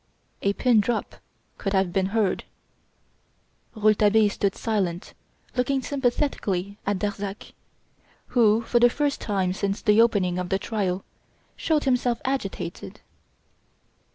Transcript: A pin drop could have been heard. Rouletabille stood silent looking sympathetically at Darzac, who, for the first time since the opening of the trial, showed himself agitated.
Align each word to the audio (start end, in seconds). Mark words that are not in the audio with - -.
A 0.41 0.53
pin 0.53 0.79
drop 0.79 1.17
could 1.59 1.73
have 1.73 1.93
been 1.93 2.07
heard. 2.07 2.43
Rouletabille 3.75 4.31
stood 4.31 4.55
silent 4.55 5.13
looking 5.55 5.83
sympathetically 5.83 6.79
at 6.87 6.97
Darzac, 6.97 7.53
who, 8.29 8.63
for 8.63 8.79
the 8.79 8.89
first 8.89 9.21
time 9.21 9.53
since 9.53 9.79
the 9.79 10.01
opening 10.01 10.39
of 10.39 10.49
the 10.49 10.57
trial, 10.57 11.05
showed 11.55 11.83
himself 11.83 12.19
agitated. 12.25 13.01